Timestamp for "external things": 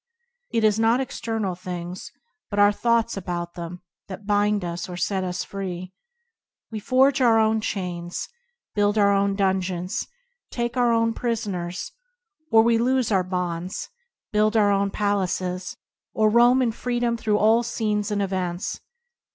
0.99-2.11